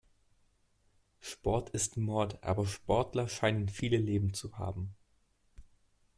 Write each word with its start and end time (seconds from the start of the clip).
Sport 1.19 1.69
ist 1.69 1.95
Mord, 1.95 2.43
aber 2.43 2.65
Sportler 2.65 3.27
scheinen 3.27 3.69
viele 3.69 3.97
Leben 3.97 4.33
zu 4.33 4.57
haben. 4.57 4.95